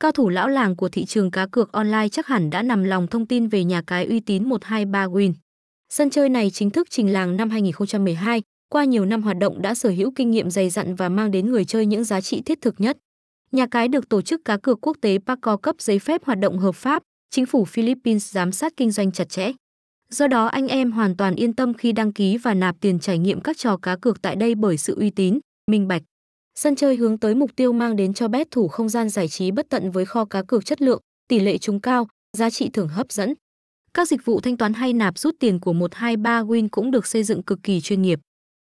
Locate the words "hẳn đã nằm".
2.26-2.84